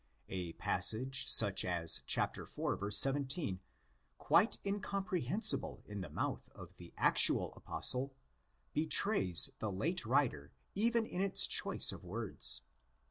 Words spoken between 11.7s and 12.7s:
of words.